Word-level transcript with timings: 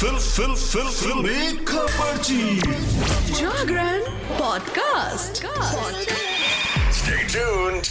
Fill 0.00 0.16
फिल 0.16 0.54
फिल 0.54 0.86
फिल्मी 0.90 1.64
खबरची 1.64 2.56
Jagran 3.32 4.00
podcast. 4.38 5.42
Stay 6.98 7.18
tuned. 7.32 7.88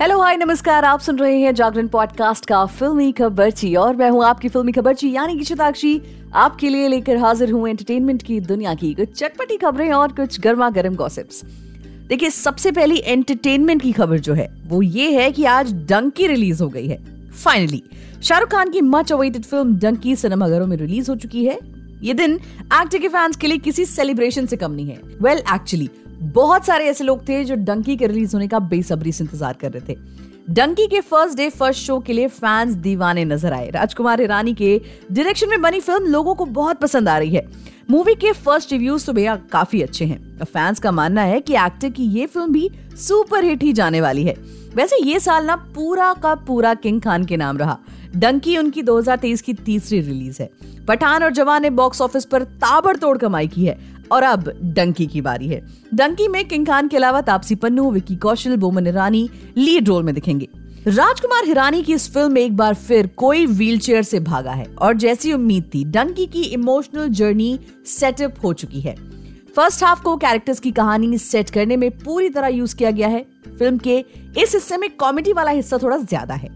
Hello 0.00 0.20
hi 0.20 0.36
नमस्कार। 0.36 0.84
आप 0.84 1.00
सुन 1.00 1.18
रहे 1.18 1.40
हैं 1.40 1.54
जागरण 1.54 1.88
पॉडकास्ट 1.88 2.46
का 2.46 2.64
फिल्मी 2.66 3.12
खबरची 3.12 3.74
और 3.74 3.96
मैं 3.96 4.10
हूँ 4.10 4.24
आपकी 4.24 4.48
फिल्मी 4.48 4.72
खबरची 4.72 5.12
यानी 5.12 5.36
कि 5.38 5.44
चिताक्षी। 5.44 6.00
आपके 6.34 6.68
लिए 6.68 6.88
लेकर 6.88 7.16
हाजिर 7.16 7.50
हूँ 7.50 7.68
एंटरटेनमेंट 7.68 8.22
की 8.22 8.40
दुनिया 8.40 8.74
की 8.74 8.92
कुछ 8.94 9.12
चटपटी 9.18 9.56
खबरें 9.56 9.92
और 9.92 10.12
कुछ 10.12 10.40
गर्मा 10.40 10.68
गर्म 10.70 10.94
गॉसिप्स 10.94 11.42
देखिए 12.08 12.30
सबसे 12.30 12.72
पहली 12.72 13.00
एंटरटेनमेंट 13.04 13.82
की 13.82 13.92
खबर 13.92 14.18
जो 14.18 14.34
है 14.34 14.48
वो 14.66 14.82
ये 14.82 15.10
है 15.12 15.30
कि 15.32 15.44
आज 15.44 15.72
डंकी 15.88 16.26
रिलीज़ 16.26 16.62
हो 16.62 16.68
गई 16.68 16.86
है। 16.86 17.19
फाइनली 17.40 17.82
शाहरुख 18.22 18.50
खान 18.50 18.70
की 18.70 18.80
मच 18.82 19.12
अवेटेड 19.12 19.44
फ़िल्म 19.44 19.76
डंकी 19.78 20.14
सिनेमाघरों 20.16 20.66
में 20.66 20.76
रिलीज़ 20.76 21.10
हो 21.10 21.16
चुकी 21.16 21.44
है। 21.44 21.58
ये 22.02 22.14
दिन 22.14 22.34
एक्टर 22.34 22.98
के 22.98 23.08
फैंस 23.08 23.36
के 23.36 23.46
लिए 23.46 23.58
किसी 23.58 23.84
सेलिब्रेशन 23.86 24.46
से 24.46 24.56
कम 24.56 24.72
नहीं 24.72 24.86
है। 24.86 25.00
वेल 25.22 25.38
well, 25.38 25.54
एक्चुअली 25.54 25.88
बहुत 26.22 26.66
सारे 26.66 26.88
ऐसे 26.88 27.04
लोग 27.04 27.28
थे 27.28 27.44
जो 27.44 27.54
डंकी 27.56 27.96
के 27.96 28.06
रिलीज़ 28.06 28.34
होने 28.34 28.48
का 28.48 28.58
बेसब्री 28.60 29.12
से 29.12 29.24
इंतज़ार 29.24 29.56
कर 29.60 29.72
रहे 29.72 29.94
थे। 29.94 29.98
डंकी 30.50 30.86
के 30.86 31.00
फ़र्स्ट 31.00 31.36
डे 31.36 31.48
फ़र्स्ट 31.50 31.80
शो 31.80 31.98
के 31.98 32.12
लिए 32.12 32.28
फैंस 32.28 32.74
दीवाने 32.76 33.24
नज़र 33.24 33.52
आए। 33.52 33.70
राजकुमार 33.70 34.20
हिरानी 34.20 34.54
के 34.54 34.80
डायरेक्शन 35.12 35.48
में 35.50 35.60
बनी 35.62 35.80
फ़िल्म 35.80 36.06
लोगों 36.06 36.34
को 36.34 36.44
बहुत 36.44 36.80
पसंद 36.80 37.08
आ 37.08 37.18
रही 37.18 37.34
है। 37.34 37.46
मूवी 37.90 38.14
के 38.14 38.32
फ़र्स्ट 38.34 38.72
रिव्यूज़ 38.72 39.06
तो 39.06 39.12
भैया 39.12 39.36
काफ़ी 39.52 39.82
अच्छे 39.82 40.04
हैं। 40.04 40.44
फैंस 40.44 40.80
का 40.80 40.92
मानना 40.92 41.22
है 41.22 41.40
कि 41.40 41.54
एक्टर 41.56 41.88
की 41.88 42.04
ये 42.08 42.26
फ़िल्म 42.26 42.52
भी 42.52 42.70
सुपर 42.98 43.44
हिट 43.44 43.62
ही 43.62 43.72
जाने 43.72 44.00
वाली 44.00 44.24
है। 44.24 44.34
वैसे 44.74 44.96
ये 45.02 45.20
साल 45.20 45.44
ना 45.44 45.56
पूरा 45.56 46.12
का 46.14 46.34
पूरा 46.34 46.74
किंग 46.74 47.00
खान 47.00 47.24
के 47.24 47.36
नाम 47.36 47.58
रहा। 47.58 47.78
डंकी 48.16 48.56
उनकी 48.58 48.82
2023 48.82 49.42
की 49.42 49.54
तीसरी 49.54 50.00
रिलीज़ 50.00 50.42
है। 50.42 50.50
पठान 50.88 51.22
और 51.22 51.32
जवान 51.32 51.62
ने 51.62 51.70
बॉक्स 51.70 52.00
ऑफ़िस 52.00 52.24
पर 52.24 52.42
ताबड़तोड़ 52.42 53.18
कमाई 53.18 53.48
की 53.48 53.64
है 53.64 53.78
और 54.12 54.22
अब 54.22 54.52
डंकी 54.62 55.06
की 55.06 55.20
बारी 55.20 55.48
है। 55.48 55.66
डंकी 55.94 56.28
में 56.28 56.48
किंग 56.48 56.66
खान 56.66 56.88
के 56.88 56.96
अलावा 56.96 57.20
तापसी 57.20 57.54
पन्नू, 57.54 57.90
विक्की 57.90 58.16
कौशल, 58.16 58.56
बोमन 58.56 58.86
ईरानी 58.86 59.30
लीड 59.56 59.88
रोल 59.88 60.02
में 60.02 60.14
दिखेंगे। 60.14 60.48
राजकुमार 60.86 61.44
हिरानी 61.44 61.82
की 61.82 61.94
इस 61.94 62.12
फ़िल्म 62.14 62.32
में 62.32 62.42
एक 62.42 62.56
बार 62.56 62.74
फिर 62.74 63.06
कोई 63.06 63.46
व्हीलचेयर 63.46 64.02
से 64.02 64.20
भागा 64.20 64.52
है 64.52 64.66
और 64.78 64.94
जैसी 64.94 65.32
उम्मीद 65.32 65.70
थी, 65.74 65.84
डंकी 65.84 66.26
की 66.26 66.42
इमोशनल 66.42 67.08
जर्नी 67.08 67.58
सेटअप 67.86 68.34
हो 68.44 68.52
चुकी 68.52 68.80
है। 68.80 69.09
फ़र्स्ट 69.56 69.82
हाफ़ 69.84 70.02
को 70.02 70.16
कैरेक्टर्स 70.16 70.60
की 70.60 70.70
कहानी 70.70 71.18
सेट 71.18 71.50
करने 71.50 71.76
में 71.76 71.90
पूरी 71.98 72.28
तरह 72.28 72.48
यूज़ 72.48 72.74
किया 72.76 72.90
गया 72.90 73.08
है। 73.08 73.22
फ़िल्म 73.58 73.78
के 73.78 73.98
इस 74.38 74.54
हिस्से 74.54 74.76
में 74.76 74.88
कॉमेडी 74.96 75.32
वाला 75.32 75.50
हिस्सा 75.50 75.78
थोड़ा 75.78 75.96
ज़्यादा 75.96 76.34
है। 76.34 76.48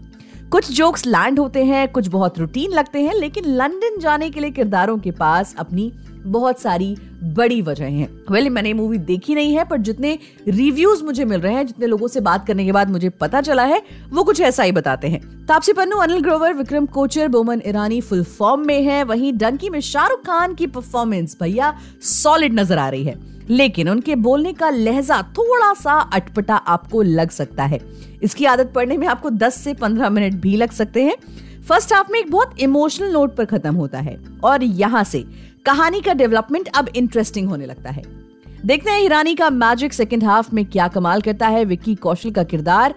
कुछ 0.51 0.71
जोक्स 0.71 1.05
लैंड 1.05 1.39
होते 1.39 1.63
हैं, 1.63 1.87
कुछ 1.87 2.07
बहुत 2.07 2.39
रूटीन 2.39 2.71
लगते 2.71 3.01
हैं, 3.01 3.13
लेकिन 3.13 3.45
लंदन 3.45 3.99
जाने 3.99 4.29
के 4.29 4.39
लिए 4.39 4.51
किरदारों 4.51 4.97
के 4.97 5.11
पास 5.11 5.55
अपनी 5.59 5.91
बहुत 6.27 6.59
सारी 6.59 6.97
बड़ी 7.23 7.61
वजह 7.61 7.85
हैं। 7.85 8.23
वेल 8.31 8.49
मैंने 8.49 8.73
मूवी 8.73 8.97
देखी 8.97 9.35
नहीं 9.35 9.53
है, 9.53 9.65
पर 9.65 9.77
जितने 9.77 10.19
रिव्यूज़ 10.47 11.03
मुझे 11.03 11.25
मिल 11.25 11.39
रहे 11.39 11.53
हैं, 11.53 11.67
जितने 11.67 11.87
लोगों 11.87 12.07
से 12.07 12.19
बात 12.19 12.47
करने 12.47 12.65
के 12.65 12.71
बाद 12.71 12.89
मुझे 12.89 13.09
पता 13.09 13.41
चला 13.41 13.63
है, 13.63 13.81
वो 14.09 14.23
कुछ 14.23 14.41
ऐसा 14.41 14.63
ही 14.63 14.71
बताते 14.71 15.07
हैं। 15.07 15.45
तापसी 15.45 15.73
पन्नू, 15.73 15.97
अनिल 15.97 16.19
ग्रोवर, 16.19 16.53
विक्रम 16.53 16.85
कोचर, 16.85 17.27
बोमन 17.27 17.61
ईरानी 17.67 18.01
फुल 18.01 18.23
फॉर्म 18.23 18.67
में 18.67 18.83
है। 18.83 19.03
वहीं 19.03 19.33
डंकी 19.33 19.69
में 19.69 19.79
शाहरुख 19.79 20.19
खान 20.19 20.53
की 20.53 20.67
परफॉर्मेंस 20.67 21.37
भैया 21.41 21.79
सॉलिड 22.01 22.59
नज़र 22.59 22.77
आ 22.77 22.89
रही 22.89 23.03
है। 23.03 23.35
लेकिन 23.49 23.89
उनके 23.89 24.15
बोलने 24.15 24.53
का 24.53 24.69
लहजा 24.69 25.21
थोड़ा 25.21 25.73
सा 25.73 25.93
अटपटा 25.93 26.55
आपको 26.55 27.01
लग 27.01 27.29
सकता 27.29 27.63
है। 27.63 27.79
इसकी 28.23 28.45
आदत 28.45 28.71
पड़ने 28.75 28.97
में 28.97 29.07
आपको 29.07 29.29
10 29.29 29.61
से 29.61 29.73
15 29.73 30.09
मिनट 30.09 30.33
भी 30.33 30.55
लग 30.55 30.71
सकते 30.71 31.03
हैं। 31.03 31.15
फ़र्स्ट 31.67 31.93
हाफ़ 31.93 32.11
में 32.11 32.19
एक 32.19 32.29
बहुत 32.31 32.59
इमोशनल 32.59 33.11
नोट 33.11 33.35
पर 33.35 33.45
खत्म 33.45 33.73
होता 33.75 33.99
है 33.99 34.17
और 34.43 34.63
यहाँ 34.63 35.03
से 35.03 35.23
कहानी 35.65 36.01
का 36.01 36.13
डेवलपमेंट 36.13 36.67
अब 36.75 36.89
इंटरेस्टिंग 36.95 37.47
होने 37.49 37.65
लगता 37.65 37.89
है। 37.89 38.03
देखते 38.65 38.91
हैं 38.91 39.01
ईरानी 39.01 39.33
का 39.35 39.49
मैजिक 39.49 39.93
सेकंड 39.93 40.23
हाफ़ 40.23 40.53
में 40.55 40.65
क्या 40.65 40.87
कमाल 40.87 41.21
करता 41.21 41.47
है, 41.47 41.63
विक्की 41.65 41.95
कौशल 41.95 42.31
का 42.31 42.43
किरदार। 42.43 42.93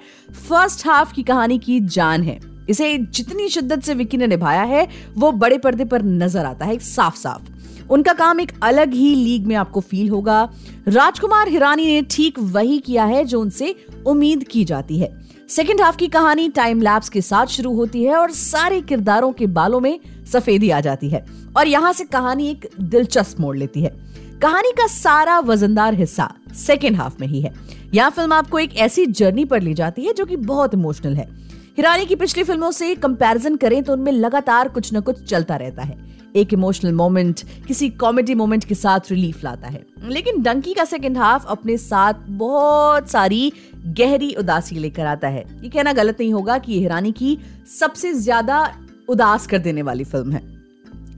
फ़र्स्ट 0.48 0.86
हाफ़ 0.86 1.12
की 1.12 1.22
कहानी 1.22 1.58
की 1.58 1.80
जान 1.80 2.22
है। 2.22 2.38
इसे 2.68 2.96
जितनी 2.98 3.48
शिद्दत 3.48 3.82
से 3.82 3.94
विक्की 3.94 4.16
ने 4.16 4.26
निभाया 4.26 4.62
है, 4.62 4.86
वो 5.14 5.32
बड़े 5.32 5.58
पर्दे 5.58 5.84
पर 5.84 6.02
नज़र 6.02 6.44
आता 6.44 6.64
है 6.64 6.78
साफ़ 6.78 7.16
साफ़ 7.16 7.90
उनका 7.90 8.12
काम 8.12 8.40
एक 8.40 8.52
अलग 8.62 8.92
ही 8.92 9.14
लीग 9.14 9.46
में 9.46 9.54
आपको 9.56 9.80
फील 9.80 10.08
होगा। 10.08 10.42
राजकुमार 10.88 11.48
हिरानी 11.48 11.86
ने 11.86 12.02
ठीक 12.10 12.38
वही 12.38 12.78
किया 12.78 13.04
है 13.04 13.24
जो 13.24 13.40
उनसे 13.40 13.74
उम्मीद 14.06 14.44
की 14.44 14.64
जाती 14.64 14.98
है। 14.98 15.27
सेकेंड 15.48 15.80
हाफ़ 15.80 15.96
की 15.96 16.06
कहानी 16.08 16.48
टाइम 16.48 16.80
लैब्स 16.82 17.08
के 17.08 17.20
साथ 17.20 17.46
शुरू 17.46 17.72
होती 17.74 18.02
है 18.04 18.16
और 18.16 18.30
सारे 18.30 18.80
किरदारों 18.80 19.32
के 19.32 19.46
बालों 19.46 19.80
में 19.80 19.98
सफेदी 20.32 20.70
आ 20.70 20.80
जाती 20.80 21.08
है। 21.08 21.24
और 21.56 21.68
यहाँ 21.68 21.92
से 21.92 22.04
कहानी 22.04 22.48
एक 22.48 22.68
दिलचस्प 22.80 23.40
मोड़ 23.40 23.56
लेती 23.56 23.82
है। 23.82 23.90
कहानी 24.42 24.72
का 24.72 24.86
सारा 24.86 25.38
वजनदार 25.38 25.94
हिस्सा 25.94 26.32
सेकेंड 26.56 26.96
हाफ़ 26.96 27.16
में 27.20 27.26
ही 27.28 27.40
है। 27.40 27.52
यह 27.94 28.08
फ़िल्म 28.08 28.32
आपको 28.32 28.58
एक 28.58 28.76
ऐसी 28.76 29.06
जर्नी 29.06 29.44
पर 29.44 29.62
ले 29.62 29.74
जाती 29.74 30.04
है 30.04 30.12
जो 30.12 30.24
कि 30.24 30.36
बहुत 30.36 30.74
इमोशनल 30.74 31.14
है। 31.14 31.26
हिरानी 31.78 32.06
की 32.06 32.14
पिछली 32.16 32.42
फ़िल्मों 32.44 32.70
से 32.70 32.94
कंपैरिजन 32.94 33.56
करें 33.56 33.82
तो 33.82 33.92
उनमें 33.92 34.10
लगातार 34.12 34.68
कुछ 34.68 34.92
न 34.94 35.00
कुछ 35.00 35.22
चलता 35.24 35.56
रहता 35.56 35.82
है। 35.82 35.96
एक 36.36 36.52
इमोशनल 36.52 36.92
मोमेंट 36.92 37.40
किसी 37.66 37.88
कॉमेडी 37.90 38.34
मोमेंट 38.34 38.64
के 38.64 38.74
साथ 38.74 39.10
रिलीफ 39.10 39.44
लाता 39.44 39.68
है। 39.68 39.84
लेकिन 40.04 40.42
डंकी 40.42 40.74
का 40.74 40.84
सेकेंड 40.84 41.18
हाफ़ 41.18 41.46
अपने 41.46 41.76
साथ 41.76 42.14
बहुत 42.38 43.10
सारी 43.10 43.52
गहरी 43.98 44.32
उदासी 44.34 44.78
लेकर 44.78 45.06
आता 45.06 45.28
है। 45.28 45.44
ये 45.62 45.68
कहना 45.68 45.92
गलत 45.92 46.16
नहीं 46.20 46.32
होगा 46.32 46.58
कि 46.58 46.72
ये 46.72 46.78
हिरानी 46.78 47.12
की 47.12 47.36
सबसे 47.78 48.12
ज़्यादा 48.14 48.58
उदास 49.08 49.46
कर 49.46 49.58
देने 49.58 49.82
वाली 49.82 50.04
फ़िल्म 50.04 50.32
है। 50.32 50.42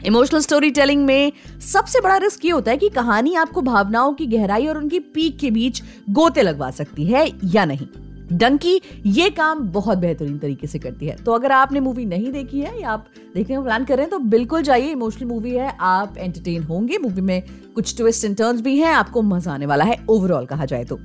इमोशनल 0.07 0.41
स्टोरी 0.41 0.71
टेलिंग 0.71 1.05
में 1.07 1.33
सबसे 1.63 2.01
बड़ा 2.01 2.17
रिस्क 2.19 2.45
ये 2.45 2.51
होता 2.51 2.71
है 2.71 2.77
कि 2.77 2.89
कहानी 2.91 3.35
आपको 3.37 3.63
भावनाओं 3.63 4.13
की 4.13 4.27
गहराई 4.27 4.67
और 4.67 4.79
उनकी 4.79 4.99
पीक 5.09 5.39
के 5.39 5.51
बीच 5.51 5.83
गोते 6.11 6.43
लगवा 6.43 6.71
सकती 6.73 7.07
है 7.07 7.27
या 7.45 7.65
नहीं। 7.65 7.89
डंकी 8.33 8.81
ये 9.07 9.29
काम 9.31 9.61
बहुत 9.69 9.99
बेहतरीन 9.99 10.39
तरीके 10.39 10.67
से 10.67 10.79
करती 10.79 11.07
है। 11.07 11.17
तो 11.17 11.33
अगर 11.33 11.53
आपने 11.53 11.81
मूवी 11.81 12.05
नहीं 12.05 12.33
देखी 12.33 12.61
है 12.61 12.81
या 12.81 12.91
आप 12.91 13.07
देखने 13.35 13.57
का 13.57 13.63
प्लान 13.63 13.85
कर 13.85 13.97
रहे 13.97 14.05
हैं 14.05 14.11
तो 14.11 14.19
बिल्कुल 14.19 14.63
जाइए। 14.63 14.91
इमोशनल 14.91 15.29
मूवी 15.29 15.51
है, 15.51 15.77
आप 15.81 16.17
एंटरटेन 16.19 16.63
होंगे। 16.63 16.99
मूवी 16.99 17.21
में 17.21 17.43
कुछ 17.75 17.97
ट्विस्ट 17.97 18.25
एंड 18.25 18.37
टर्न्स 18.37 18.61
भी 18.61 18.77
हैं, 18.79 18.93
आपको 18.93 19.23
मज़ा 19.23 19.53
आने 19.53 19.67
वाला 19.67 19.85
है 19.85 19.97
ओवरऑल 20.11 20.47
कहा 20.47 20.65
जाए 20.65 20.85
तो। 20.85 20.99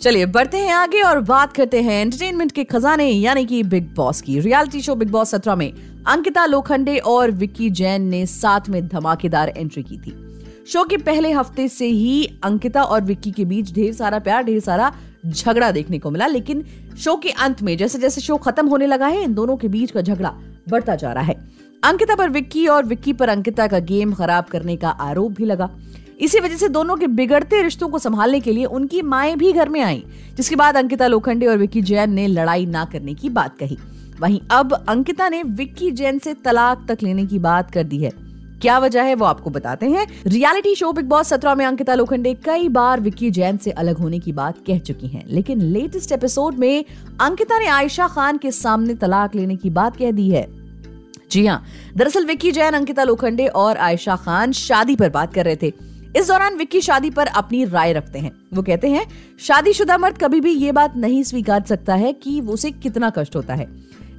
चलिए, 0.00 0.26
बढ़ते 0.26 0.58
हैं 0.58 0.72
आगे 0.72 1.00
और 1.00 1.20
बात 1.20 1.52
करते 1.52 1.82
हैं 1.82 2.00
एंटरटेनमेंट 2.02 2.52
के 2.52 2.64
खजाने, 2.64 3.08
यानी 3.08 3.44
कि 3.46 3.62
बिग 3.62 3.94
बॉस 3.94 4.20
की। 4.20 4.38
रियलिटी 4.40 4.80
शो 4.80 4.94
बिग 4.94 5.10
बॉस 5.10 5.30
सत्रह 5.30 5.54
में 5.54 5.72
अंकिता 6.06 6.46
लोखंडे 6.46 6.98
और 6.98 7.30
विक्की 7.30 7.70
जैन 7.70 8.02
ने 8.02 8.26
साथ 8.26 8.68
में 8.68 8.86
धमाकेदार 8.88 9.48
एंट्री 9.48 9.82
की 9.82 9.96
थी। 9.96 10.23
शो 10.68 10.84
के 10.84 10.96
पहले 10.96 11.32
हफ़्ते 11.32 11.68
से 11.68 11.86
ही 11.86 12.38
अंकिता 12.42 12.82
और 12.82 13.02
विक्की 13.02 13.30
के 13.30 13.44
बीच 13.44 13.74
ढेर 13.74 13.92
सारा 13.92 14.18
प्यार, 14.18 14.42
ढेर 14.42 14.60
सारा 14.60 14.92
झगड़ा 15.26 15.70
देखने 15.70 15.98
को 15.98 16.10
मिला, 16.10 16.26
लेकिन 16.26 16.64
शो 16.98 17.16
के 17.16 17.28
अंत 17.30 17.62
में, 17.62 17.76
जैसे 17.76 17.98
जैसे 17.98 18.20
शो 18.20 18.36
खत्म 18.36 18.66
होने 18.66 18.86
लगा 18.86 19.06
है, 19.06 19.24
इन 19.24 19.34
दोनों 19.34 19.56
के 19.56 19.68
बीच 19.68 19.90
का 19.90 20.00
झगड़ा 20.00 20.34
बढ़ता 20.68 20.94
जा 20.94 21.12
रहा 21.12 21.24
है। 21.24 21.34
अंकिता 21.84 22.14
पर 22.14 22.30
विक्की 22.30 22.66
और 22.66 22.84
विक्की 22.84 23.12
पर 23.12 23.28
अंकिता 23.28 23.66
का 23.66 23.78
गेम 23.78 24.14
खराब 24.14 24.44
करने 24.44 24.76
का 24.76 24.88
आरोप 24.88 25.32
भी 25.32 25.44
लगा। 25.44 25.70
इसी 26.20 26.40
वजह 26.40 26.56
से 26.56 26.68
दोनों 26.68 26.96
के 26.96 27.06
बिगड़ते 27.06 27.62
रिश्तों 27.62 27.88
को 27.88 27.98
संभालने 27.98 28.40
के 28.40 28.52
लिए 28.52 28.64
उनकी 28.64 29.02
माएँ 29.02 29.36
भी 29.36 29.52
घर 29.52 29.68
में 29.68 29.80
आई, 29.80 30.04
जिसके 30.36 30.56
बाद 30.56 30.76
अंकिता 30.76 31.06
लोखंडे 31.06 31.46
और 31.46 31.58
विक्की 31.58 31.82
जैन 31.82 32.12
ने 32.12 32.26
लड़ाई 32.26 32.66
ना 32.66 32.84
करने 32.84 33.14
की 33.14 33.28
बात 33.28 33.58
कही। 33.58 33.78
वहीं 34.20 34.40
अब 34.50 34.72
अंकिता 34.88 35.28
ने 35.28 35.42
विक्की 35.42 35.90
जैन 35.90 36.18
से 36.18 36.34
तलाक 36.34 36.86
तक 36.88 36.98
लेने 37.02 37.26
की 37.26 37.38
बात 37.38 37.70
कर 37.70 37.82
दी 37.82 37.98
है। 37.98 38.23
क्या 38.64 38.78
वजह 38.78 39.02
है 39.02 39.14
वो 39.14 39.24
आपको 39.24 39.50
बताते 39.50 39.86
हैं। 39.86 40.06
रियलिटी 40.26 40.74
शो 40.74 40.92
बिग 40.92 41.04
बॉस 41.04 41.28
सत्रह 41.28 41.54
में 41.54 41.64
अंकिता 41.66 41.94
लोखंडे 41.94 42.32
कई 42.34 42.68
बार 42.68 43.00
विक्की 43.00 43.30
जैन 43.30 43.56
से 43.56 43.70
अलग 43.70 43.98
होने 43.98 44.18
की 44.18 44.32
बात 44.32 44.58
कह 44.66 44.78
चुकी 44.78 45.06
हैं, 45.06 45.24
लेकिन 45.28 45.60
लेटेस्ट 45.62 46.12
एपिसोड 46.12 46.54
में 46.54 46.84
अंकिता 47.20 47.58
ने 47.58 47.66
आयशा 47.66 48.06
खान 48.08 48.38
के 48.38 48.50
सामने 48.50 48.94
तलाक 48.94 49.34
लेने 49.34 49.56
की 49.56 49.70
बात 49.70 49.96
कह 49.96 50.10
दी 50.10 50.28
है। 50.30 50.46
जी 51.30 51.46
हाँ 51.46 51.62
दरअसल 51.96 52.26
विक्की 52.26 52.52
जैन, 52.52 52.74
अंकिता 52.74 53.04
लोखंडे 53.04 53.46
और 53.46 53.76
आयशा 53.76 54.16
खान 54.16 54.52
शादी 54.52 54.96
पर 54.96 55.10
बात 55.10 55.34
कर 55.34 55.44
रहे 55.44 55.56
थे। 55.56 55.72
इस 56.16 56.28
दौरान 56.28 56.56
विक्की 56.56 56.80
शादी 56.80 57.10
पर 57.10 57.26
अपनी 57.26 57.64
राय 57.64 57.92
रखते 57.92 58.18
हैं। 58.18 58.32
वो 58.54 58.62
कहते 58.62 58.90
हैं, 58.90 59.06
शादीशुदा 59.40 59.98
मर्द 59.98 60.18
कभी 60.18 60.40
भी 60.40 60.52
ये 60.52 60.72
बात 60.72 60.96
नहीं 60.96 61.22
स्वीकार 61.22 61.62
सकता 61.62 61.94
है 61.94 62.12
कि 62.12 62.40
वो 62.40 62.52
उसे 62.52 62.70
कितना 62.70 63.10
कष्ट 63.10 63.36
होता 63.36 63.54
है। 63.54 63.68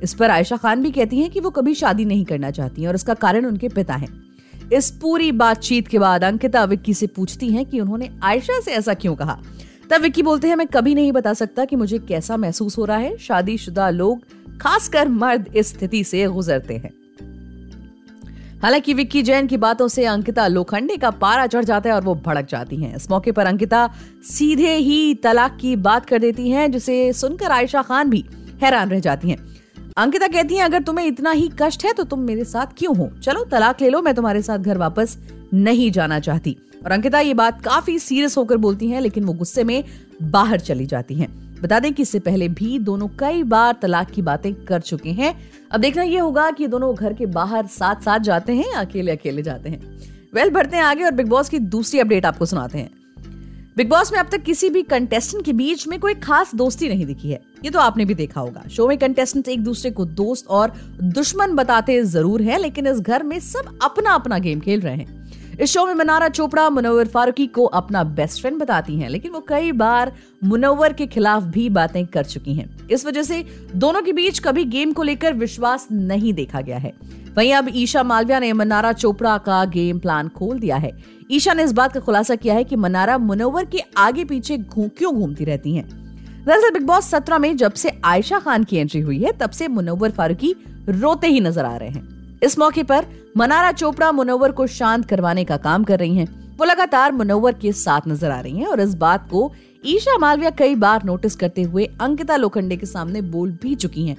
इस 0.03 0.13
पर 0.13 0.29
आयशा 0.29 0.57
खान 0.57 0.81
भी 0.81 0.91
कहती 0.91 1.19
हैं 1.19 1.29
कि 1.29 1.39
वो 1.39 1.49
कभी 1.49 1.73
शादी 1.73 2.05
नहीं 2.05 2.25
करना 2.25 2.51
चाहती 2.51 2.81
हैं 2.81 2.89
और 2.89 2.95
इसका 2.95 3.13
कारण 3.13 3.45
उनके 3.45 3.69
पिता 3.69 3.95
हैं। 3.95 4.24
इस 4.73 4.91
पूरी 4.91 5.31
बातचीत 5.31 5.87
के 5.87 5.99
बाद 5.99 6.23
अंकिता 6.23 6.63
विक्की 6.63 6.93
से 6.93 7.07
पूछती 7.07 7.49
हैं 7.49 7.65
कि 7.65 7.79
उन्होंने 7.79 8.09
आयशा 8.23 8.59
से 8.59 8.71
ऐसा 8.71 8.93
क्यों 8.93 9.15
कहा। 9.15 9.41
तब 9.89 10.01
विक्की 10.01 10.23
बोलते 10.23 10.47
हैं, 10.47 10.55
मैं 10.55 10.67
कभी 10.67 10.95
नहीं 10.95 11.11
बता 11.11 11.33
सकता 11.33 11.65
कि 11.65 11.75
मुझे 11.75 11.99
कैसा 11.99 12.37
महसूस 12.37 12.77
हो 12.77 12.85
रहा 12.85 12.97
है। 12.97 13.17
शादीशुदा 13.17 13.89
लोग, 13.89 14.21
खासकर 14.61 15.07
मर्द, 15.07 15.53
इस 15.55 15.67
स्थिति 15.67 16.03
से 16.03 16.27
गुजरते 16.27 16.73
हैं। 16.73 16.93
हालाँकि 18.61 18.93
विक्की 18.93 19.23
जैन 19.23 19.47
की 19.47 19.57
बातों 19.57 19.87
से 19.87 20.05
अंकिता 20.05 20.47
लोखंडे 20.47 20.97
का 20.97 21.11
पारा 21.11 21.47
चढ़ 21.47 21.63
जाता 21.63 21.89
है 21.89 21.95
और 21.95 22.03
वो 22.03 22.15
भड़क 22.15 22.47
जाती 22.49 22.75
हैं। 22.75 22.95
इस 22.95 23.11
मौके 23.11 23.31
पर 23.31 23.45
अंकिता 23.45 23.93
सीधे 24.23 24.75
ही 24.75 25.13
तलाक 25.13 25.57
की 25.61 25.75
बात 25.75 26.05
कर 26.05 26.19
देती 26.19 26.49
हैं, 26.49 26.71
जिसे 26.71 27.13
सुनकर 27.13 27.51
आयशा 27.51 27.81
खान 27.81 28.09
भी 28.09 28.25
हैरान 28.63 28.89
रह 28.89 28.99
जाती 28.99 29.29
हैं। 29.29 29.54
अंकिता 29.97 30.27
कहती 30.27 30.55
है, 30.55 30.61
अगर 30.61 30.81
तुम्हें 30.81 31.05
इतना 31.05 31.31
ही 31.31 31.51
कष्ट 31.61 31.85
है 31.85 31.93
तो 31.93 32.03
तुम 32.03 32.19
मेरे 32.19 32.43
साथ 32.43 32.65
क्यों 32.77 32.97
हो? 32.97 33.09
चलो, 33.23 33.43
तलाक 33.43 33.81
ले 33.81 33.89
लो, 33.89 34.01
मैं 34.01 34.15
तुम्हारे 34.15 34.41
साथ 34.41 34.57
घर 34.57 34.77
वापस 34.77 35.17
नहीं 35.53 35.91
जाना 35.91 36.19
चाहती। 36.19 36.57
और 36.85 36.91
अंकिता 36.91 37.19
ये 37.19 37.33
बात 37.33 37.61
काफ़ी 37.61 37.99
सीरियस 37.99 38.37
होकर 38.37 38.57
बोलती 38.57 38.87
हैं, 38.87 39.01
लेकिन 39.01 39.23
वो 39.23 39.33
गुस्से 39.33 39.63
में 39.63 39.83
बाहर 40.21 40.59
चली 40.59 40.85
जाती 40.85 41.15
हैं। 41.15 41.61
बता 41.61 41.79
दें 41.79 41.93
कि 41.93 42.01
इससे 42.01 42.19
पहले 42.19 42.47
भी 42.47 42.79
दोनों 42.79 43.07
कई 43.07 43.43
बार 43.43 43.75
तलाक 43.81 44.11
की 44.11 44.21
बातें 44.21 44.53
कर 44.55 44.79
चुके 44.79 45.09
हैं। 45.09 45.39
अब 45.71 45.81
देखना 45.81 46.03
यह 46.03 46.21
होगा 46.21 46.51
कि 46.51 46.67
दोनों 46.67 46.95
घर 46.95 47.13
के 47.13 47.25
बाहर 47.25 47.65
साथ 47.65 47.95
साथ 47.95 48.19
जाते 48.19 48.53
हैं 48.53 48.73
अकेले 48.73 49.11
अकेले 49.11 49.41
जाते 49.41 49.69
हैं। 49.69 49.97
वेल, 50.33 50.49
बढ़ते 50.49 50.77
हैं 50.77 50.83
आगे 50.83 51.03
और 51.03 51.11
बिग 51.11 51.27
बॉस 51.27 51.49
की 51.49 51.59
दूसरी 51.59 51.99
अपडेट 51.99 52.25
आपको 52.25 52.45
सुनाते 52.45 52.77
हैं। 52.77 52.89
बिग 53.77 53.89
बॉस 53.89 54.11
में 54.11 54.19
अब 54.19 54.27
तक 54.31 54.43
किसी 54.43 54.69
भी 54.69 54.81
कंटेस्टेंट 54.81 55.43
के 55.45 55.53
बीच 55.53 55.87
में 55.87 55.99
कोई 55.99 56.13
खास 56.15 56.53
दोस्ती 56.55 56.89
नहीं 56.89 57.05
दिखी 57.05 57.31
है। 57.31 57.39
ये 57.65 57.69
तो 57.71 57.79
आपने 57.79 58.05
भी 58.05 58.13
देखा 58.13 58.41
होगा। 58.41 58.63
शो 58.71 58.87
में 58.87 58.97
कंटेस्टेंट 58.97 59.47
एक 59.47 59.63
दूसरे 59.63 59.91
को 59.91 60.05
दोस्त 60.05 60.47
और 60.47 60.73
दुश्मन 61.03 61.55
बताते 61.55 62.01
ज़रूर 62.03 62.41
है, 62.41 62.61
लेकिन 62.61 62.87
इस 62.87 62.99
घर 62.99 63.23
में 63.23 63.39
सब 63.39 63.77
अपना 63.83 64.13
अपना 64.13 64.37
गेम 64.37 64.59
खेल 64.59 64.81
रहे 64.81 64.95
हैं। 64.95 65.44
इस 65.61 65.71
शो 65.71 65.85
में 65.85 65.93
मनारा 65.93 66.27
चोपड़ा 66.29 66.69
मुनवर 66.69 67.07
फारूकी 67.07 67.45
को 67.47 67.63
अपना 67.63 68.03
बेस्ट 68.03 68.41
फ्रेंड 68.41 68.57
बताती 68.59 68.95
हैं, 68.95 69.09
लेकिन 69.09 69.31
वो 69.31 69.39
कई 69.39 69.71
बार 69.71 70.11
मुनवर 70.43 70.93
के 70.93 71.05
खिलाफ 71.07 71.43
भी 71.43 71.69
बातें 71.69 72.05
कर 72.05 72.25
चुकी 72.25 72.53
हैं। 72.53 72.87
इस 72.87 73.05
वजह 73.05 73.23
से 73.23 73.43
दोनों 73.75 74.01
के 74.01 74.13
बीच 74.13 74.39
कभी 74.39 74.63
गेम 74.65 74.91
को 74.93 75.03
लेकर 75.03 75.33
विश्वास 75.33 75.87
नहीं 75.91 76.33
देखा 76.33 76.61
गया 76.61 76.77
है। 76.77 76.93
वहीं 77.37 77.53
अब 77.53 77.67
ईशा 77.73 78.03
मालविया 78.03 78.39
ने 78.39 78.51
मनारा 78.53 78.91
चोपड़ा 78.93 79.37
का 79.37 79.63
गेम 79.65 79.99
प्लान 79.99 80.29
खोल 80.29 80.59
दिया 80.59 80.77
है। 80.77 80.91
ईशा 81.31 81.53
ने 81.53 81.63
इस 81.63 81.71
बात 81.71 81.93
का 81.93 81.99
खुलासा 81.99 82.35
किया 82.35 82.55
है 82.55 82.63
कि 82.63 82.75
मनारा 82.75 83.17
मुनवर 83.17 83.65
के 83.65 83.83
आगे 83.97 84.25
पीछे 84.25 84.57
क्यों 84.57 85.13
घूमती 85.13 85.45
रहती 85.45 85.75
हैं? 85.75 85.87
दरअसल 86.45 86.71
बिग 86.71 86.85
बॉस 86.87 87.09
सत्रह 87.09 87.37
में 87.37 87.55
जब 87.57 87.73
से 87.73 87.91
आयशा 88.05 88.39
खान 88.39 88.63
की 88.63 88.77
एंट्री 88.77 89.01
हुई 89.01 89.21
है, 89.23 89.31
तब 89.31 89.49
से 89.49 89.67
मुनवर 89.67 90.11
फारूकी 90.11 90.55
रोते 90.89 91.27
ही 91.27 91.39
नज़र 91.39 91.65
आ 91.65 91.75
रहे 91.77 91.89
हैं। 91.89 92.14
इस 92.43 92.57
मौके 92.59 92.83
पर 92.83 93.05
मनारा 93.37 93.71
चोपड़ा 93.71 94.11
मुनवर 94.11 94.51
को 94.51 94.67
शांत 94.67 95.05
करवाने 95.05 95.43
का 95.45 95.57
काम 95.57 95.83
कर 95.83 95.99
रही 95.99 96.15
हैं। 96.17 96.27
वो 96.57 96.65
लगातार 96.65 97.11
मुनवर 97.11 97.53
के 97.53 97.71
साथ 97.73 98.07
नज़र 98.07 98.31
आ 98.31 98.39
रही 98.39 98.59
हैं 98.59 98.67
और 98.67 98.81
इस 98.81 98.93
बात 98.95 99.27
को 99.29 99.51
ईशा 99.85 100.17
मालविया 100.17 100.49
कई 100.49 100.75
बार 100.75 101.03
नोटिस 101.03 101.35
करते 101.35 101.61
हुए 101.61 101.85
अंकिता 102.01 102.35
लोखंडे 102.35 102.77
के 102.77 102.85
सामने 102.85 103.21
बोल 103.21 103.51
भी 103.61 103.75
चुकी 103.75 104.07
हैं। 104.07 104.17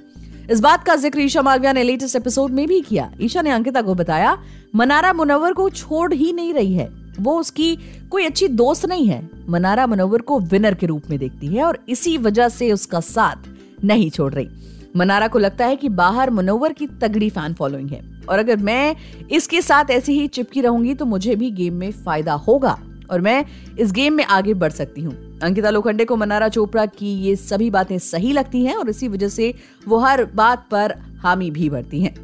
इस 0.51 0.61
बात 0.61 0.85
का 0.85 0.95
ज़िक्र 0.97 1.21
ईशा 1.21 1.43
मालविया 1.43 1.73
ने 1.73 1.83
लेटेस्ट 1.83 2.17
एपिसोड 2.17 2.51
में 2.51 2.67
भी 2.69 2.81
किया 2.81 3.11
ईशा 3.21 3.43
ने 3.43 3.51
अंकिता 3.51 3.83
को 3.83 3.95
बताया, 3.95 4.37
मनारा 4.75 5.13
मुनवर 5.13 5.53
को 5.53 5.69
छोड़ 5.71 6.13
ही 6.13 6.33
नहीं 6.33 6.53
रही 6.55 6.75
है 6.75 6.89
वो 7.21 7.39
उसकी 7.41 7.75
कोई 8.11 8.25
अच्छी 8.25 8.49
दोस्त 8.49 8.87
नहीं 8.87 9.07
है 9.07 9.29
मनारा 9.49 9.87
मुनवर 9.87 10.21
को 10.21 10.39
विनर 10.43 10.75
के 10.75 10.87
रूप 10.87 11.11
में 11.11 11.19
देखती 11.19 11.47
है 11.47 11.65
और 11.65 11.79
इसी 11.89 12.17
वजह 12.19 12.49
से 12.49 12.71
उसका 12.73 13.01
साथ 13.01 13.49
नहीं 13.85 14.11
छोड़ 14.11 14.33
रही 14.33 14.49
मनारा 14.97 15.29
को 15.29 15.39
लगता 15.39 15.67
है 15.67 15.77
कि 15.77 15.89
बाहर 15.89 16.31
मुनवर 16.31 16.73
की 16.73 16.87
तगड़ी 17.01 17.31
फ़ैन 17.31 17.55
फॉलोइंग 17.55 17.91
है। 17.91 18.01
और 18.29 18.39
अगर 18.39 18.57
मैं 18.57 18.97
इसके 19.31 19.63
साथ 19.63 19.91
ऐसे 19.91 20.13
ही 20.13 20.27
चिपकी 20.29 20.61
रहूँगी 20.61 20.95
तो 20.95 21.05
मुझे 21.05 21.37
भी 21.37 21.51
गेम 21.51 21.75
में 21.75 21.91
फ़ायदा 21.95 22.33
होगा। 22.33 22.79
और 23.11 23.21
मैं 23.21 23.45
इस 23.79 23.93
गेम 23.93 24.15
में 24.15 24.25
आगे 24.25 24.55
बढ़ 24.55 24.73
सकती 24.73 25.03
हूँ। 25.03 25.15
अंकिता 25.43 25.71
लोखंडे 25.71 26.05
को 26.05 26.17
मनारा 26.17 26.49
चोपड़ा 26.49 26.87
की 26.87 27.13
ये 27.19 27.35
सभी 27.37 27.71
बातें 27.71 27.99
सही 27.99 28.33
लगती 28.33 28.65
हैं, 28.65 28.75
और 28.75 28.89
इसी 28.89 29.09
वजह 29.09 29.29
से 29.29 29.53
वो 29.89 29.99
हर 29.99 30.25
बात 30.25 30.67
पर 30.71 30.95
हामी 31.19 31.51
भी 31.51 31.69
बढ़ती 31.71 32.01
हैं। 32.01 32.15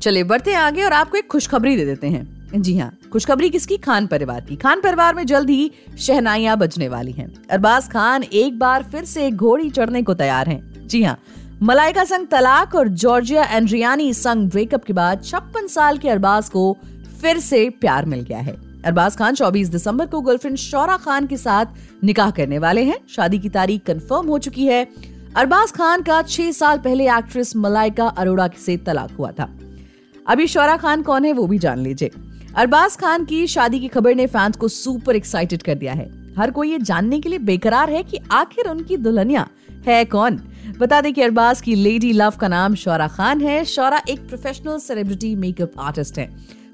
चलिए, 0.00 0.24
बढ़ते 0.24 0.50
हैं 0.50 0.58
आगे, 0.58 0.82
और 0.82 0.92
आपको 0.92 1.18
एक 1.18 1.26
खुशखबरी 1.26 1.76
दे 1.76 1.84
देते 1.84 2.06
हैं। 2.06 2.34
जी 2.54 2.76
हाँ 2.78 2.90
खुशखबरी 3.12 3.50
किसकी? 3.50 3.76
खान 3.76 4.06
परिवार 4.06 4.40
की। 4.40 4.56
खान 4.56 4.80
परिवार 4.80 5.14
में 5.14 5.24
जल्द 5.26 5.50
ही 5.50 5.70
शहनाइयाँ 5.98 6.56
बजने 6.58 6.88
वाली 6.88 7.12
हैं। 7.12 7.32
अरबाज 7.50 7.88
खान 7.88 8.22
एक 8.22 8.58
बार 8.58 8.82
फिर 8.82 9.04
से 9.04 9.30
घोड़ी 9.30 9.70
चढ़ने 9.70 10.02
को 10.02 10.14
तैयार 10.14 10.48
हैं। 10.48 10.86
जी 10.86 11.02
हाँ 11.02 11.18
मलाइका 11.62 12.04
संग 12.04 12.26
तलाक 12.26 12.74
और 12.74 12.88
जॉर्जिया 12.88 13.44
एंड्रियानी 13.44 14.12
संग 14.14 14.50
ब्रेकअप 14.50 14.84
के 14.84 14.92
बाद 14.92 15.22
छप्पन 15.24 15.66
साल 15.66 15.98
के 15.98 16.08
अरबाज 16.08 16.48
को 16.48 16.76
फिर 17.20 17.38
से 17.38 17.70
प्यार 17.70 18.06
मिल 18.06 18.20
गया 18.20 18.38
है। 18.38 18.54
अरबाज 18.84 19.16
खान 19.16 19.34
24 19.34 19.68
दिसंबर 19.68 20.06
को 20.06 20.20
गर्लफ्रेंड 20.20 20.56
शौरा 20.56 20.96
खान 20.96 21.26
के 21.26 21.36
साथ 21.36 21.66
निकाह 22.04 22.30
करने 22.30 22.58
वाले 22.58 22.82
हैं। 22.84 22.96
शादी 23.08 23.38
की 23.38 23.48
तारीख 23.48 23.84
कंफर्म 23.86 24.26
हो 24.26 24.38
चुकी 24.38 24.66
है। 24.66 24.84
अरबाज 25.36 25.72
खान 25.72 26.02
का 26.02 26.22
छह 26.22 26.50
साल 26.52 26.78
पहले 26.78 27.08
एक्ट्रेस 27.10 27.56
मलाइका 27.56 28.06
अरोड़ा 28.06 28.48
से 28.66 28.76
तलाक 28.76 29.10
हुआ 29.18 29.30
था। 29.30 29.48
अभी 30.28 30.46
शौरा 30.46 30.76
खान 30.76 31.02
कौन 31.02 31.24
है 31.24 31.32
वो 31.32 31.46
भी 31.46 31.58
जान 31.58 31.78
लीजिए। 31.78 32.10
अरबाज 32.56 32.96
खान 32.96 33.24
की 33.24 33.46
शादी 33.46 33.80
की 33.80 33.88
खबर 33.88 34.14
ने 34.14 34.26
फैंस 34.26 34.56
को 34.56 34.68
सुपर 34.68 35.16
एक्साइटेड 35.16 35.62
कर 35.62 35.74
दिया 35.74 35.92
है। 35.92 36.34
हर 36.38 36.50
कोई 36.50 36.70
ये 36.70 36.78
जानने 36.78 37.20
के 37.20 37.28
लिए 37.28 37.38
बेकरार 37.38 37.90
है 37.90 38.02
कि 38.02 38.18
आखिर 38.30 38.68
उनकी 38.68 38.96
दुल्हनिया 38.96 39.48
है 39.86 40.04
कौन? 40.04 40.40
बता 40.78 41.00
दें 41.00 41.12
कि 41.14 41.22
अरबाज 41.22 41.60
की 41.60 41.74
लेडी 41.74 42.12
लव 42.12 42.34
का 42.40 42.48
नाम 42.48 42.74
शौरा 42.74 43.08
खान 43.08 43.40
है। 43.40 43.64
शौरा 43.64 44.00
एक 44.08 44.26
प्रोफेशनल 44.28 44.78
सेलिब्रिटी 44.78 45.34
मेकअप 45.34 45.72
आर्टिस्ट 45.78 46.18
है। 46.18 46.26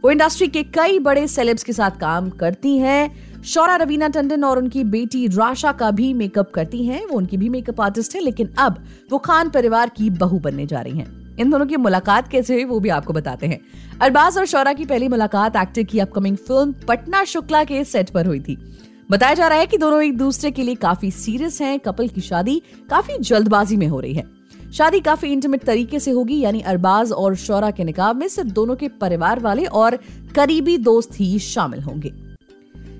वो 0.05 0.11
इंडस्ट्री 0.11 0.49
के 0.49 0.63
कई 0.63 0.99
बड़े 0.99 1.27
सेलेब्स 1.29 1.65
के 1.65 1.73
साथ 1.73 1.91
काम 1.91 2.31
करती 2.31 2.77
हैं। 2.79 3.43
शौरा 3.43 3.77
रवीना 3.77 4.09
टंडन 4.09 4.45
और 4.45 4.59
उनकी 4.59 4.85
बेटी 4.85 5.27
राशा 5.27 5.73
का 5.73 5.91
भी 5.91 6.13
मेकअप 6.15 6.51
करती 6.51 6.85
हैं। 6.87 7.05
वो 7.07 7.17
उनकी 7.17 7.37
भी 7.37 7.49
मेकअप 7.49 7.81
आर्टिस्ट 7.81 8.15
है, 8.15 8.21
लेकिन 8.21 8.49
अब 8.59 8.85
वो 9.13 9.19
खान 9.19 9.51
परिवार 9.51 9.89
की 9.89 10.11
बहू 10.11 10.39
बनने 10.39 10.67
जा 10.67 10.81
रही 10.81 10.99
हैं। 10.99 11.37
इन 11.37 11.51
दोनों 11.51 11.67
की 11.67 11.77
मुलाकात 11.77 12.29
कैसे 12.29 12.55
हुई 12.55 12.65
वो 12.65 12.81
भी 12.81 12.89
आपको 12.89 13.13
बताते 13.13 13.47
हैं। 13.47 13.61
अरबाज 14.01 14.39
और 14.39 14.47
शौरा 14.47 14.73
की 14.73 14.85
पहली 14.85 15.09
मुलाकात 15.09 15.57
एक्टर 15.57 15.83
की 15.83 15.99
अपकमिंग 15.99 16.37
फ़िल्म 16.37 16.75
पटना 16.89 17.25
शुक्ला 17.25 17.65
के 17.65 17.85
सेट 17.85 18.11
पर 18.11 18.27
हुई 18.27 18.41
थी। 18.41 18.59
बताया 19.13 19.35
जा 19.35 19.49
रहा 19.49 19.59
है 19.59 19.67
कि 19.67 19.77
दोनों 19.77 20.03
एक 20.03 20.17
दूसरे 20.19 20.51
के 20.51 20.63
लिए 20.63 20.75
काफ़ी 20.75 21.11
सीरियस 21.11 21.61
हैं। 21.61 21.81
कपल 21.81 22.09
की 22.09 22.21
शादी 22.21 22.63
काफ़ी 22.91 23.19
जल्दबाजी 23.19 23.77
में 23.77 23.87
हो 23.87 24.01
रही 24.01 24.15
है। 24.15 24.25
शादी 24.73 25.01
काफ़ी 25.01 25.33
इंटीमेट 25.33 25.65
तरीके 25.65 26.01
से 26.01 26.11
होगी, 26.11 26.41
यानी 26.41 26.61
अरबाज 26.61 27.13
और 27.13 27.37
शौरा 27.37 27.71
के 27.71 27.85
निकाब 27.85 28.17
में 28.17 28.29
सिर्फ़ 28.29 28.49
दोनों 28.49 28.77
के 28.77 28.89
परिवार 28.89 29.41
वाले 29.41 29.65
और 29.65 29.99
करीबी 30.35 30.79
दोस्त 30.79 31.21
ही 31.21 31.39
शामिल 31.39 31.81
होंगे। 31.81 32.13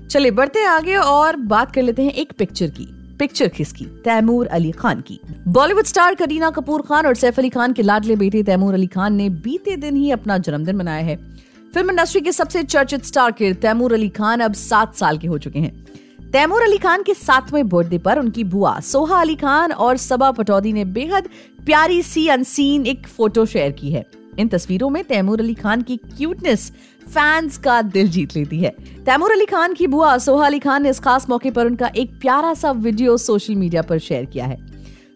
चलिए, 0.07 0.31
बढ़ते 0.31 0.63
आगे 0.63 0.95
और 0.95 1.35
बात 1.35 1.73
कर 1.73 1.81
लेते 1.81 2.03
हैं 2.03 2.11
एक 2.11 2.33
पिक्चर 2.37 2.67
की। 2.67 3.15
पिक्चर 3.19 3.47
किसकी? 3.47 3.85
तैमूर 3.85 4.47
अली 4.47 4.71
खान 4.71 5.01
की। 5.01 5.19
बॉलीवुड 5.47 5.85
स्टार 5.85 6.15
करीना 6.15 6.49
कपूर 6.49 6.81
खान 6.81 7.05
और 7.05 7.15
सैफ 7.15 7.39
अली 7.39 7.49
खान 7.49 7.73
के 7.73 7.81
लाडले 7.81 8.15
बेटे 8.15 8.43
तैमूर 8.43 8.73
अली 8.73 8.87
खान 8.87 9.13
ने 9.13 9.29
बीते 9.29 9.75
दिन 9.75 9.95
ही 9.95 10.11
अपना 10.11 10.37
जन्मदिन 10.37 10.75
मनाया 10.75 11.05
है। 11.05 11.33
फ़िल्म 11.73 11.89
इंडस्ट्री 11.89 12.19
के 12.21 12.31
सबसे 12.31 12.61
चर्चित 12.63 13.05
स्टार 13.05 13.31
के 13.31 13.51
तैमूर 13.53 13.93
अली 13.93 14.07
खान 14.09 14.39
अब 14.39 14.53
सात 14.53 14.95
साल 14.95 15.17
के 15.17 15.27
हो 15.27 15.37
चुके 15.37 15.59
हैं। 15.59 16.31
तैमूर 16.31 16.61
अली 16.61 16.77
खान 16.77 17.03
के 17.03 17.13
सातवें 17.13 17.67
बर्थडे 17.69 17.97
पर 17.97 18.19
उनकी 18.19 18.43
बुआ 18.43 18.79
सोहा 18.79 19.21
अली 19.21 19.35
खान 19.35 19.71
और 19.71 19.97
सबा 19.97 20.29
पटौदी 20.31 20.73
ने 20.73 20.83
बेहद 20.87 21.29
प्यारी 21.65 22.01
सी 22.03 22.27
अनसीन 22.27 22.85
एक 22.85 23.07
फ़ोटो 23.07 23.45
शेयर 23.45 23.71
की 23.71 23.91
है। 23.91 24.05
इन 24.39 24.47
तस्वीरों 24.47 24.89
में 24.89 25.03
तैमूर 25.03 25.39
अली 25.39 25.53
खान 25.53 25.81
की 25.81 25.97
क्यूटनेस 25.97 26.71
फैंस 27.07 27.57
का 27.57 27.81
दिल 27.81 28.09
जीत 28.09 28.35
लेती 28.35 28.59
है। 28.59 28.69
तैमूर 29.05 29.31
अली 29.31 29.45
खान 29.45 29.73
की 29.73 29.87
बुआ 29.87 30.17
सोहा 30.17 30.45
अली 30.45 30.59
खान 30.59 30.83
ने 30.83 30.89
इस 30.89 30.99
खास 30.99 31.29
मौके 31.29 31.51
पर 31.51 31.65
उनका 31.65 31.91
एक 31.95 32.19
प्यारा 32.21 32.53
सा 32.53 32.71
वीडियो 32.71 33.17
सोशल 33.17 33.55
मीडिया 33.55 33.81
पर 33.81 33.99
शेयर 33.99 34.25
किया 34.25 34.45
है। 34.45 34.57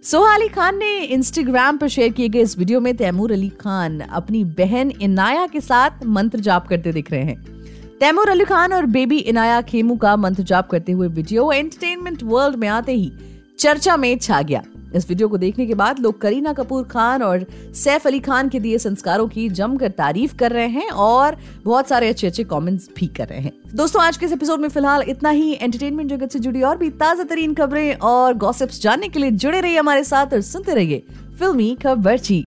सोहा 0.03 0.33
अली 0.35 0.47
खान 0.47 0.77
ने 0.77 0.97
इंस्टाग्राम 0.97 1.77
पर 1.77 1.87
शेयर 1.87 2.11
किए 2.11 2.29
गए 2.29 2.39
इस 2.39 2.57
वीडियो 2.57 2.79
में 2.79 2.95
तैमूर 2.97 3.31
अली 3.31 3.49
खान 3.49 3.99
अपनी 3.99 4.43
बहन 4.43 4.91
इनाया 5.01 5.47
के 5.47 5.61
साथ 5.61 6.05
मंत्र 6.05 6.39
जाप 6.39 6.67
करते 6.67 6.91
दिख 6.91 7.11
रहे 7.11 7.23
हैं। 7.23 7.97
तैमूर 7.99 8.29
अली 8.29 8.45
खान 8.45 8.73
और 8.73 8.85
बेबी 8.85 9.17
इनाया 9.17 9.61
खेमू 9.61 9.95
का 9.95 10.15
मंत्र 10.15 10.43
जाप 10.43 10.69
करते 10.69 10.91
हुए 10.91 11.07
वीडियो 11.07 11.51
एंटरटेनमेंट 11.51 12.23
वर्ल्ड 12.23 12.55
में 12.55 12.67
आते 12.67 12.93
ही 12.93 13.11
चर्चा 13.59 13.97
में 13.97 14.17
छा 14.17 14.41
गया। 14.41 14.61
इस 14.97 15.09
वीडियो 15.09 15.27
को 15.27 15.37
देखने 15.37 15.65
के 15.67 15.75
बाद 15.75 15.99
लोग 15.99 16.19
करीना 16.21 16.53
कपूर 16.53 16.83
खान 16.87 17.23
और 17.23 17.45
सैफ 17.75 18.07
अली 18.07 18.19
खान 18.21 18.49
के 18.49 18.59
दिए 18.59 18.77
संस्कारों 18.79 19.27
की 19.27 19.47
जमकर 19.51 19.91
तारीफ़ 19.97 20.35
कर 20.35 20.51
रहे 20.51 20.67
हैं 20.69 20.89
और 20.89 21.37
बहुत 21.65 21.89
सारे 21.89 22.09
अच्छे 22.09 22.27
अच्छे 22.27 22.43
कॉमेंट्स 22.45 22.89
भी 22.97 23.07
कर 23.09 23.27
रहे 23.27 23.39
हैं। 23.39 23.51
दोस्तों, 23.75 24.01
आज 24.03 24.17
के 24.17 24.25
इस 24.25 24.31
एपिसोड 24.33 24.59
में 24.59 24.69
फ़िलहाल 24.69 25.03
इतना 25.09 25.29
ही। 25.31 25.51
एंटरटेनमेंट 25.53 26.09
जगत 26.09 26.31
से 26.31 26.39
जुड़ी 26.39 26.61
और 26.63 26.77
भी 26.77 26.89
ताज़ा 26.97 27.23
तरीन 27.25 27.53
खबरें 27.53 27.93
और 27.95 28.33
गॉसिप्स 28.37 28.81
जानने 28.81 29.07
के 29.07 29.19
लिए 29.19 29.31
जुड़े 29.33 29.59
रहिए 29.59 29.79
हमारे 29.79 30.03
साथ 30.05 30.33
और 30.33 30.41
सुनते 30.43 30.73
रहिए 30.73 31.05
फिल्मी 31.39 31.75
खबर 31.83 32.46